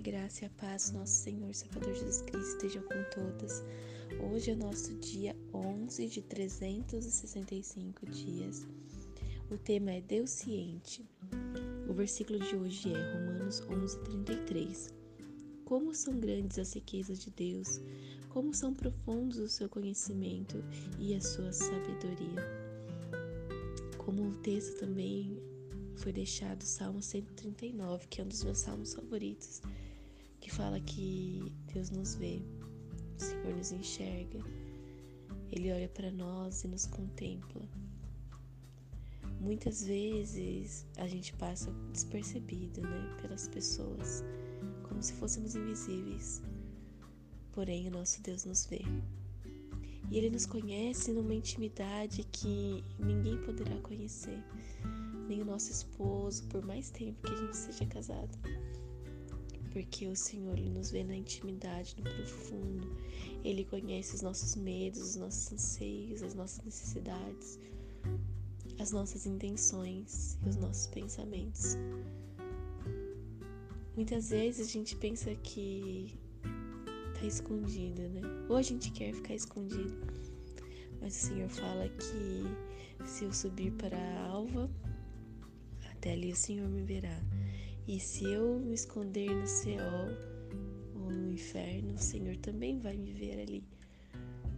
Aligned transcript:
graça 0.00 0.44
e 0.44 0.46
a 0.46 0.50
paz 0.50 0.88
do 0.88 0.98
nosso 0.98 1.12
Senhor 1.12 1.54
Salvador 1.54 1.92
Jesus 1.92 2.22
Cristo 2.22 2.64
estejam 2.64 2.82
com 2.84 3.04
todas. 3.14 3.62
Hoje 4.32 4.52
é 4.52 4.54
nosso 4.54 4.94
dia 4.94 5.36
11 5.52 6.06
de 6.06 6.22
365 6.22 8.06
dias. 8.06 8.66
O 9.50 9.58
tema 9.58 9.92
é 9.92 10.00
Deus 10.00 10.30
ciente. 10.30 11.06
O 11.86 11.92
versículo 11.92 12.38
de 12.38 12.56
hoje 12.56 12.90
é 12.90 13.12
Romanos 13.12 13.60
11:33. 13.68 14.94
Como 15.66 15.94
são 15.94 16.18
grandes 16.18 16.58
as 16.58 16.72
riquezas 16.72 17.18
de 17.18 17.30
Deus, 17.32 17.82
como 18.30 18.54
são 18.54 18.72
profundos 18.72 19.36
o 19.36 19.48
seu 19.48 19.68
conhecimento 19.68 20.64
e 20.98 21.14
a 21.14 21.20
sua 21.20 21.52
sabedoria. 21.52 22.42
Como 23.98 24.30
o 24.30 24.36
texto 24.36 24.78
também 24.78 25.38
foi 26.02 26.12
deixado 26.12 26.62
o 26.62 26.66
Salmo 26.66 27.00
139, 27.00 28.08
que 28.08 28.20
é 28.20 28.24
um 28.24 28.26
dos 28.26 28.42
meus 28.42 28.58
salmos 28.58 28.92
favoritos, 28.92 29.62
que 30.40 30.50
fala 30.50 30.80
que 30.80 31.52
Deus 31.72 31.90
nos 31.90 32.16
vê, 32.16 32.42
o 33.16 33.22
Senhor 33.22 33.54
nos 33.54 33.70
enxerga, 33.70 34.40
Ele 35.52 35.72
olha 35.72 35.88
para 35.88 36.10
nós 36.10 36.64
e 36.64 36.68
nos 36.68 36.86
contempla. 36.86 37.62
Muitas 39.40 39.84
vezes 39.84 40.84
a 40.96 41.06
gente 41.06 41.32
passa 41.34 41.70
despercebido, 41.92 42.82
né, 42.82 43.16
pelas 43.20 43.46
pessoas, 43.46 44.24
como 44.88 45.00
se 45.00 45.12
fôssemos 45.12 45.54
invisíveis. 45.54 46.42
Porém, 47.52 47.86
o 47.86 47.92
nosso 47.92 48.20
Deus 48.22 48.44
nos 48.44 48.66
vê. 48.66 48.82
E 50.10 50.18
Ele 50.18 50.30
nos 50.30 50.46
conhece 50.46 51.12
numa 51.12 51.32
intimidade 51.32 52.24
que 52.24 52.82
ninguém 52.98 53.40
poderá 53.42 53.78
conhecer 53.82 54.42
nem 55.28 55.42
o 55.42 55.44
nosso 55.44 55.70
esposo, 55.70 56.44
por 56.48 56.64
mais 56.64 56.90
tempo 56.90 57.20
que 57.22 57.32
a 57.32 57.36
gente 57.36 57.56
seja 57.56 57.86
casado. 57.86 58.38
Porque 59.72 60.06
o 60.06 60.14
Senhor 60.14 60.58
ele 60.58 60.68
nos 60.68 60.90
vê 60.90 61.02
na 61.02 61.16
intimidade, 61.16 61.96
no 61.96 62.02
profundo. 62.02 62.96
Ele 63.42 63.64
conhece 63.64 64.14
os 64.14 64.22
nossos 64.22 64.54
medos, 64.54 65.00
os 65.00 65.16
nossos 65.16 65.52
anseios, 65.52 66.22
as 66.22 66.34
nossas 66.34 66.64
necessidades, 66.64 67.58
as 68.78 68.92
nossas 68.92 69.26
intenções 69.26 70.38
e 70.44 70.48
os 70.48 70.56
nossos 70.56 70.86
pensamentos. 70.88 71.76
Muitas 73.96 74.30
vezes 74.30 74.68
a 74.68 74.70
gente 74.70 74.96
pensa 74.96 75.34
que 75.36 76.18
tá 77.14 77.26
escondido, 77.26 78.02
né? 78.08 78.22
Ou 78.48 78.56
a 78.56 78.62
gente 78.62 78.90
quer 78.90 79.14
ficar 79.14 79.34
escondido. 79.34 79.94
Mas 81.00 81.14
o 81.14 81.26
Senhor 81.26 81.48
fala 81.48 81.88
que 81.88 83.06
se 83.06 83.24
eu 83.24 83.32
subir 83.32 83.72
para 83.72 83.96
a 83.96 84.26
alva, 84.28 84.70
até 86.02 86.14
ali 86.14 86.32
o 86.32 86.36
Senhor 86.36 86.68
me 86.68 86.82
verá. 86.82 87.16
E 87.86 88.00
se 88.00 88.24
eu 88.24 88.58
me 88.58 88.74
esconder 88.74 89.30
no 89.30 89.46
céu 89.46 89.86
ou 90.96 91.08
no 91.12 91.32
inferno, 91.32 91.94
o 91.94 91.98
Senhor 91.98 92.36
também 92.38 92.80
vai 92.80 92.96
me 92.96 93.12
ver 93.12 93.40
ali. 93.40 93.64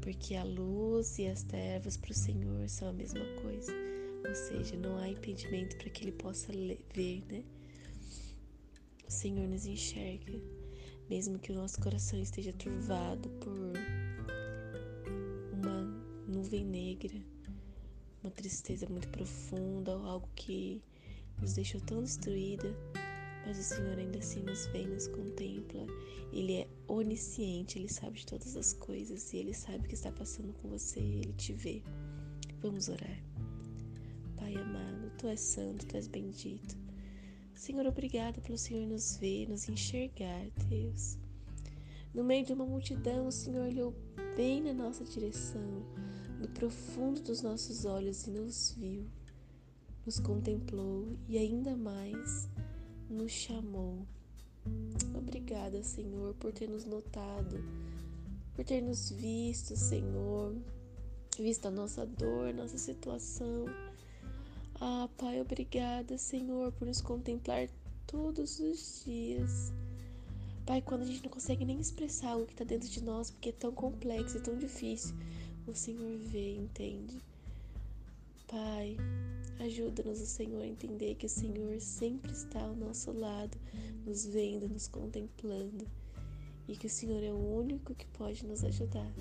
Porque 0.00 0.34
a 0.34 0.42
luz 0.42 1.18
e 1.18 1.26
as 1.26 1.42
trevas 1.42 1.98
para 1.98 2.10
o 2.10 2.14
Senhor 2.14 2.66
são 2.70 2.88
a 2.88 2.92
mesma 2.94 3.24
coisa. 3.42 3.70
Ou 4.26 4.34
seja, 4.34 4.78
não 4.78 4.96
há 4.96 5.10
impedimento 5.10 5.76
para 5.76 5.90
que 5.90 6.04
Ele 6.04 6.12
possa 6.12 6.50
ver, 6.94 7.22
né? 7.30 7.44
O 9.06 9.10
Senhor 9.10 9.46
nos 9.46 9.66
enxerga, 9.66 10.40
mesmo 11.10 11.38
que 11.38 11.52
o 11.52 11.54
nosso 11.54 11.78
coração 11.82 12.18
esteja 12.18 12.52
turvado 12.54 13.28
por 13.40 13.52
uma 15.52 15.82
nuvem 16.26 16.64
negra, 16.64 17.20
uma 18.22 18.30
tristeza 18.30 18.88
muito 18.88 19.08
profunda 19.08 19.94
ou 19.94 20.06
algo 20.06 20.28
que 20.34 20.82
nos 21.40 21.54
deixou 21.54 21.80
tão 21.80 22.02
destruída, 22.02 22.74
mas 23.46 23.58
o 23.58 23.62
Senhor 23.62 23.96
ainda 23.98 24.18
assim 24.18 24.40
nos 24.42 24.66
vem, 24.66 24.88
nos 24.88 25.06
contempla. 25.08 25.86
Ele 26.32 26.54
é 26.54 26.68
onisciente, 26.88 27.78
ele 27.78 27.88
sabe 27.88 28.18
de 28.18 28.26
todas 28.26 28.56
as 28.56 28.72
coisas 28.72 29.32
e 29.32 29.36
ele 29.38 29.54
sabe 29.54 29.84
o 29.84 29.88
que 29.88 29.94
está 29.94 30.10
passando 30.10 30.52
com 30.54 30.68
você 30.68 31.00
e 31.00 31.20
ele 31.20 31.32
te 31.34 31.52
vê. 31.52 31.82
Vamos 32.60 32.88
orar. 32.88 33.22
Pai 34.36 34.54
amado, 34.56 35.12
tu 35.16 35.28
és 35.28 35.40
santo, 35.40 35.86
tu 35.86 35.96
és 35.96 36.08
bendito. 36.08 36.76
Senhor, 37.54 37.86
obrigado 37.86 38.40
pelo 38.42 38.58
Senhor 38.58 38.86
nos 38.86 39.16
ver, 39.16 39.48
nos 39.48 39.68
enxergar, 39.68 40.50
Deus. 40.68 41.16
No 42.12 42.24
meio 42.24 42.44
de 42.44 42.52
uma 42.52 42.66
multidão, 42.66 43.28
o 43.28 43.32
Senhor 43.32 43.66
olhou 43.66 43.94
bem 44.36 44.62
na 44.62 44.72
nossa 44.72 45.04
direção, 45.04 45.84
no 46.40 46.48
profundo 46.48 47.22
dos 47.22 47.42
nossos 47.42 47.84
olhos 47.84 48.26
e 48.26 48.30
nos 48.30 48.72
viu 48.72 49.06
nos 50.06 50.20
contemplou 50.20 51.04
e 51.28 51.36
ainda 51.36 51.76
mais 51.76 52.48
nos 53.10 53.32
chamou. 53.32 54.06
Obrigada, 55.12 55.82
Senhor, 55.82 56.32
por 56.34 56.52
ter 56.52 56.68
nos 56.68 56.84
notado, 56.84 57.64
por 58.54 58.64
ter 58.64 58.80
nos 58.80 59.10
visto, 59.10 59.74
Senhor, 59.74 60.54
visto 61.36 61.66
a 61.66 61.70
nossa 61.72 62.06
dor, 62.06 62.54
nossa 62.54 62.78
situação. 62.78 63.66
Ah, 64.80 65.08
Pai, 65.18 65.40
obrigada, 65.40 66.16
Senhor, 66.16 66.70
por 66.72 66.86
nos 66.86 67.00
contemplar 67.00 67.68
todos 68.06 68.60
os 68.60 69.02
dias. 69.04 69.72
Pai, 70.64 70.80
quando 70.82 71.02
a 71.02 71.06
gente 71.06 71.24
não 71.24 71.30
consegue 71.30 71.64
nem 71.64 71.80
expressar 71.80 72.30
algo 72.30 72.46
que 72.46 72.52
está 72.52 72.64
dentro 72.64 72.88
de 72.88 73.02
nós, 73.02 73.30
porque 73.30 73.48
é 73.48 73.52
tão 73.52 73.72
complexo 73.72 74.36
e 74.36 74.40
tão 74.40 74.56
difícil, 74.56 75.16
o 75.66 75.74
Senhor 75.74 76.16
vê, 76.18 76.54
entende. 76.54 77.18
Pai, 78.48 78.96
ajuda-nos, 79.58 80.20
o 80.20 80.26
Senhor, 80.26 80.62
a 80.62 80.66
entender 80.66 81.16
que 81.16 81.26
o 81.26 81.28
Senhor 81.28 81.80
sempre 81.80 82.30
está 82.30 82.60
ao 82.62 82.76
nosso 82.76 83.10
lado, 83.10 83.58
nos 84.04 84.24
vendo, 84.24 84.68
nos 84.68 84.86
contemplando 84.86 85.84
e 86.68 86.76
que 86.76 86.86
o 86.86 86.90
Senhor 86.90 87.24
é 87.24 87.32
o 87.32 87.58
único 87.58 87.92
que 87.92 88.06
pode 88.06 88.46
nos 88.46 88.62
ajudar. 88.62 89.12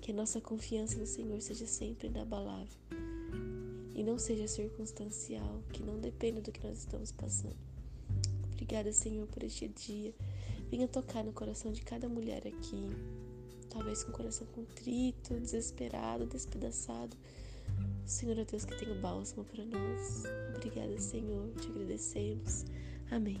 Que 0.00 0.12
a 0.12 0.14
nossa 0.14 0.40
confiança 0.40 0.96
no 0.98 1.06
Senhor 1.06 1.42
seja 1.42 1.66
sempre 1.66 2.06
inabalável 2.06 2.78
e 3.92 4.04
não 4.04 4.20
seja 4.20 4.46
circunstancial, 4.46 5.60
que 5.72 5.82
não 5.82 5.98
dependa 5.98 6.40
do 6.40 6.52
que 6.52 6.64
nós 6.64 6.78
estamos 6.78 7.10
passando. 7.10 7.56
Obrigada, 8.52 8.92
Senhor, 8.92 9.26
por 9.26 9.42
este 9.42 9.66
dia. 9.66 10.14
Venha 10.70 10.86
tocar 10.86 11.24
no 11.24 11.32
coração 11.32 11.72
de 11.72 11.82
cada 11.82 12.08
mulher 12.08 12.46
aqui, 12.46 12.86
talvez 13.68 14.04
com 14.04 14.10
o 14.10 14.14
coração 14.14 14.46
contrito, 14.54 15.34
desesperado, 15.40 16.24
despedaçado 16.24 17.16
Senhor, 18.08 18.38
é 18.38 18.44
Deus 18.44 18.64
que 18.64 18.74
tem 18.74 18.90
o 18.90 18.94
bálsamo 18.94 19.44
para 19.44 19.62
nós. 19.66 20.24
Obrigada, 20.56 20.98
Senhor. 20.98 21.46
Te 21.60 21.68
agradecemos. 21.68 22.64
Amém. 23.10 23.38